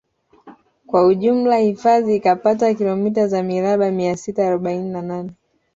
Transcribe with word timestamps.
Kwa 0.87 1.05
ujumla 1.07 1.57
hifadhi 1.57 2.15
ikapata 2.15 2.73
kilomita 2.73 3.27
za 3.27 3.43
mraba 3.43 3.91
mia 3.91 4.17
sita 4.17 4.47
arobaini 4.47 4.89
na 4.89 5.01
nane 5.01 5.31